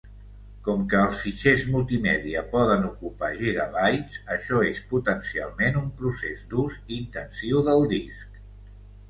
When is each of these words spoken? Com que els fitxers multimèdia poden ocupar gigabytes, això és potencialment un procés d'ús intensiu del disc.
Com 0.67 0.85
que 0.93 1.01
els 1.09 1.19
fitxers 1.25 1.65
multimèdia 1.75 2.41
poden 2.53 2.87
ocupar 2.87 3.29
gigabytes, 3.41 4.17
això 4.37 4.63
és 4.71 4.81
potencialment 4.95 5.79
un 5.85 5.93
procés 6.01 6.43
d'ús 6.55 6.81
intensiu 6.99 7.63
del 7.71 7.87
disc. 7.95 8.43